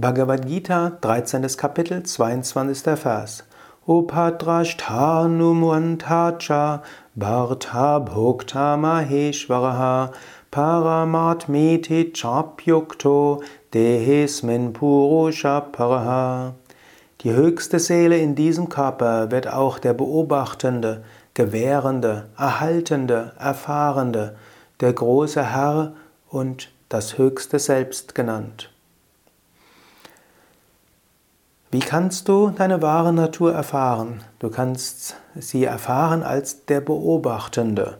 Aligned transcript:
Bhagavad 0.00 0.46
Gita, 0.46 0.96
13. 1.02 1.46
Kapitel, 1.58 2.02
22. 2.02 2.96
Vers. 2.96 3.42
Upadrashtanumantacha 3.86 6.82
Bharta 7.14 7.98
Bhokta 7.98 8.78
Maheshwaraha 8.78 10.14
Paramatmeti 10.50 12.14
Chapyukto 12.14 13.42
Dehesmin 13.74 14.72
Purusha 14.72 15.60
Paraha. 15.60 16.54
Die 17.20 17.32
höchste 17.32 17.78
Seele 17.78 18.16
in 18.16 18.34
diesem 18.34 18.70
Körper 18.70 19.30
wird 19.30 19.48
auch 19.48 19.78
der 19.78 19.92
Beobachtende, 19.92 21.04
Gewährende, 21.34 22.30
Erhaltende, 22.38 23.34
Erfahrende, 23.38 24.38
der 24.80 24.94
große 24.94 25.52
Herr 25.52 25.92
und 26.30 26.72
das 26.88 27.18
höchste 27.18 27.58
Selbst 27.58 28.14
genannt. 28.14 28.70
Wie 31.72 31.78
kannst 31.78 32.28
du 32.28 32.50
deine 32.50 32.82
wahre 32.82 33.12
Natur 33.12 33.54
erfahren? 33.54 34.24
Du 34.40 34.50
kannst 34.50 35.14
sie 35.36 35.64
erfahren 35.64 36.24
als 36.24 36.66
der 36.66 36.80
Beobachtende. 36.80 37.98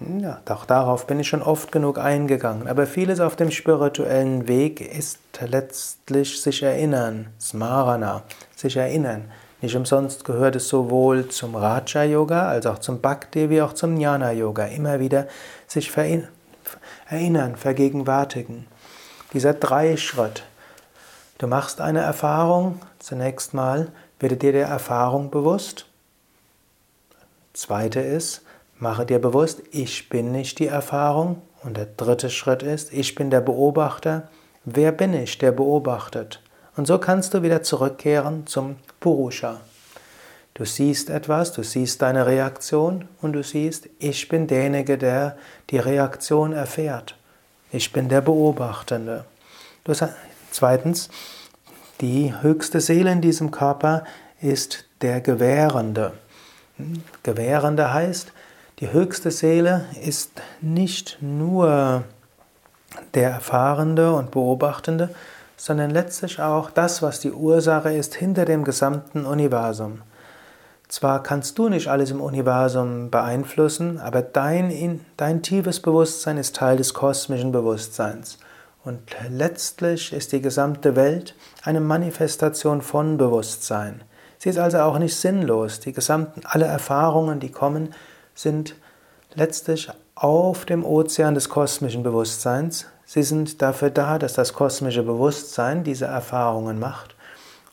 Hm, 0.00 0.20
ja, 0.20 0.42
auch 0.50 0.66
darauf 0.66 1.06
bin 1.06 1.18
ich 1.18 1.28
schon 1.28 1.40
oft 1.40 1.72
genug 1.72 1.98
eingegangen. 1.98 2.68
Aber 2.68 2.86
vieles 2.86 3.20
auf 3.20 3.34
dem 3.34 3.50
spirituellen 3.50 4.48
Weg 4.48 4.82
ist 4.82 5.18
letztlich 5.40 6.42
sich 6.42 6.62
erinnern, 6.62 7.28
Smarana, 7.40 8.22
sich 8.54 8.76
erinnern. 8.76 9.30
Nicht 9.62 9.76
umsonst 9.76 10.26
gehört 10.26 10.56
es 10.56 10.68
sowohl 10.68 11.28
zum 11.28 11.56
Raja 11.56 12.04
Yoga 12.04 12.48
als 12.48 12.66
auch 12.66 12.80
zum 12.80 13.00
Bhakti 13.00 13.48
wie 13.48 13.62
auch 13.62 13.72
zum 13.72 13.96
Jnana 13.96 14.32
Yoga. 14.32 14.66
Immer 14.66 15.00
wieder 15.00 15.26
sich 15.66 15.90
erinnern, 17.08 17.56
vergegenwärtigen. 17.56 18.66
Dieser 19.32 19.54
Dreischritt. 19.54 20.42
Du 21.38 21.46
machst 21.46 21.80
eine 21.80 22.00
Erfahrung, 22.00 22.80
zunächst 22.98 23.52
mal 23.52 23.92
werde 24.18 24.36
dir 24.36 24.52
der 24.52 24.68
Erfahrung 24.68 25.30
bewusst. 25.30 25.86
Zweite 27.52 28.00
ist, 28.00 28.42
mache 28.78 29.04
dir 29.04 29.18
bewusst, 29.18 29.62
ich 29.70 30.08
bin 30.08 30.32
nicht 30.32 30.58
die 30.58 30.68
Erfahrung. 30.68 31.42
Und 31.62 31.76
der 31.76 31.88
dritte 31.96 32.30
Schritt 32.30 32.62
ist, 32.62 32.92
ich 32.92 33.14
bin 33.14 33.30
der 33.30 33.40
Beobachter. 33.40 34.28
Wer 34.64 34.92
bin 34.92 35.14
ich, 35.14 35.38
der 35.38 35.52
beobachtet? 35.52 36.40
Und 36.76 36.86
so 36.86 36.98
kannst 36.98 37.34
du 37.34 37.42
wieder 37.42 37.62
zurückkehren 37.62 38.46
zum 38.46 38.76
Purusha. 39.00 39.60
Du 40.54 40.64
siehst 40.64 41.10
etwas, 41.10 41.52
du 41.52 41.62
siehst 41.62 42.00
deine 42.00 42.26
Reaktion 42.26 43.08
und 43.20 43.34
du 43.34 43.42
siehst, 43.42 43.88
ich 43.98 44.28
bin 44.28 44.46
derjenige, 44.46 44.96
der 44.96 45.36
die 45.70 45.78
Reaktion 45.78 46.52
erfährt. 46.52 47.14
Ich 47.72 47.92
bin 47.92 48.08
der 48.08 48.22
Beobachtende. 48.22 49.24
Du 49.84 49.92
Zweitens, 50.50 51.08
die 52.00 52.34
höchste 52.40 52.80
Seele 52.80 53.12
in 53.12 53.20
diesem 53.20 53.50
Körper 53.50 54.04
ist 54.40 54.84
der 55.00 55.20
Gewährende. 55.20 56.12
Gewährende 57.22 57.92
heißt, 57.92 58.32
die 58.80 58.92
höchste 58.92 59.30
Seele 59.30 59.86
ist 60.02 60.42
nicht 60.60 61.18
nur 61.22 62.04
der 63.14 63.30
Erfahrende 63.30 64.12
und 64.12 64.30
Beobachtende, 64.30 65.14
sondern 65.56 65.90
letztlich 65.90 66.40
auch 66.40 66.70
das, 66.70 67.00
was 67.00 67.20
die 67.20 67.32
Ursache 67.32 67.92
ist 67.94 68.14
hinter 68.14 68.44
dem 68.44 68.64
gesamten 68.64 69.24
Universum. 69.24 70.02
Zwar 70.88 71.22
kannst 71.22 71.58
du 71.58 71.68
nicht 71.68 71.88
alles 71.88 72.10
im 72.10 72.20
Universum 72.20 73.10
beeinflussen, 73.10 73.98
aber 73.98 74.22
dein, 74.22 75.00
dein 75.16 75.42
tiefes 75.42 75.80
Bewusstsein 75.80 76.36
ist 76.36 76.54
Teil 76.56 76.76
des 76.76 76.94
kosmischen 76.94 77.50
Bewusstseins. 77.50 78.38
Und 78.86 79.00
letztlich 79.28 80.12
ist 80.12 80.30
die 80.30 80.40
gesamte 80.40 80.94
Welt 80.94 81.34
eine 81.64 81.80
Manifestation 81.80 82.82
von 82.82 83.16
Bewusstsein. 83.16 84.02
Sie 84.38 84.48
ist 84.48 84.58
also 84.58 84.78
auch 84.78 85.00
nicht 85.00 85.16
sinnlos. 85.16 85.80
Die 85.80 85.92
gesamten, 85.92 86.42
alle 86.44 86.66
Erfahrungen, 86.66 87.40
die 87.40 87.50
kommen, 87.50 87.92
sind 88.36 88.76
letztlich 89.34 89.90
auf 90.14 90.66
dem 90.66 90.84
Ozean 90.84 91.34
des 91.34 91.48
kosmischen 91.48 92.04
Bewusstseins. 92.04 92.86
Sie 93.04 93.24
sind 93.24 93.60
dafür 93.60 93.90
da, 93.90 94.20
dass 94.20 94.34
das 94.34 94.52
kosmische 94.52 95.02
Bewusstsein 95.02 95.82
diese 95.82 96.04
Erfahrungen 96.04 96.78
macht. 96.78 97.16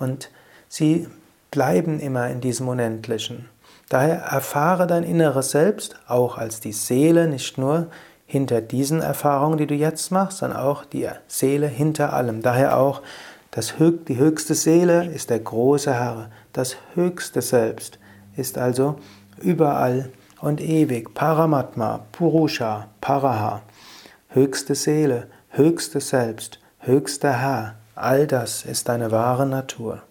Und 0.00 0.28
sie 0.68 1.06
bleiben 1.52 2.00
immer 2.00 2.28
in 2.30 2.40
diesem 2.40 2.66
Unendlichen. 2.66 3.48
Daher 3.90 4.22
erfahre 4.22 4.88
dein 4.88 5.04
inneres 5.04 5.52
Selbst 5.52 5.94
auch 6.08 6.36
als 6.36 6.58
die 6.58 6.72
Seele, 6.72 7.28
nicht 7.28 7.58
nur 7.58 7.86
hinter 8.26 8.60
diesen 8.60 9.00
Erfahrungen, 9.00 9.56
die 9.56 9.66
du 9.66 9.74
jetzt 9.74 10.10
machst, 10.10 10.38
sondern 10.38 10.58
auch 10.58 10.84
die 10.84 11.08
Seele 11.28 11.68
hinter 11.68 12.12
allem. 12.12 12.42
Daher 12.42 12.76
auch, 12.78 13.02
das 13.52 13.74
die 13.78 14.16
höchste 14.18 14.54
Seele 14.54 15.06
ist 15.06 15.30
der 15.30 15.38
große 15.38 15.94
Herr, 15.94 16.30
das 16.52 16.76
höchste 16.94 17.40
Selbst 17.40 17.98
ist 18.36 18.58
also 18.58 18.96
überall 19.40 20.10
und 20.40 20.60
ewig. 20.60 21.14
Paramatma, 21.14 22.00
Purusha, 22.12 22.88
Paraha, 23.00 23.62
höchste 24.28 24.74
Seele, 24.74 25.28
höchstes 25.48 26.10
Selbst, 26.10 26.60
höchster 26.80 27.32
Herr, 27.32 27.76
all 27.94 28.26
das 28.26 28.64
ist 28.64 28.88
deine 28.88 29.10
wahre 29.10 29.46
Natur. 29.46 30.02